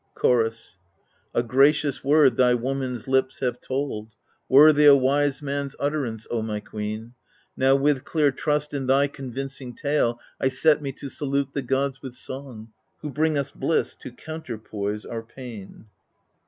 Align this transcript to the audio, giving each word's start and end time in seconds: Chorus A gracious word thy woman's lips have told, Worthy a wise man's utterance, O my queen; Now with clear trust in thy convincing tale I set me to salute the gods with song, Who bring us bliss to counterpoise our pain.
Chorus 0.15 0.77
A 1.35 1.43
gracious 1.43 2.03
word 2.03 2.35
thy 2.35 2.55
woman's 2.55 3.07
lips 3.07 3.37
have 3.41 3.59
told, 3.61 4.09
Worthy 4.49 4.85
a 4.87 4.95
wise 4.95 5.43
man's 5.43 5.75
utterance, 5.79 6.25
O 6.31 6.41
my 6.41 6.59
queen; 6.59 7.13
Now 7.55 7.75
with 7.75 8.03
clear 8.03 8.31
trust 8.31 8.73
in 8.73 8.87
thy 8.87 9.05
convincing 9.05 9.75
tale 9.75 10.19
I 10.39 10.47
set 10.47 10.81
me 10.81 10.91
to 10.93 11.09
salute 11.11 11.53
the 11.53 11.61
gods 11.61 12.01
with 12.01 12.15
song, 12.15 12.71
Who 13.01 13.11
bring 13.11 13.37
us 13.37 13.51
bliss 13.51 13.95
to 13.97 14.09
counterpoise 14.11 15.05
our 15.05 15.21
pain. 15.21 15.85